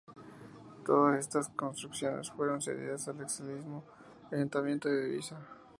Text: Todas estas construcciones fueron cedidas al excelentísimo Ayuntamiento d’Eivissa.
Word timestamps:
Todas 0.83 1.19
estas 1.19 1.49
construcciones 1.49 2.31
fueron 2.31 2.59
cedidas 2.59 3.07
al 3.07 3.21
excelentísimo 3.21 3.83
Ayuntamiento 4.31 4.89
d’Eivissa. 4.89 5.37